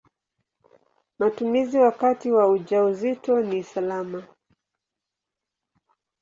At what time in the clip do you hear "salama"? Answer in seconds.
3.63-4.23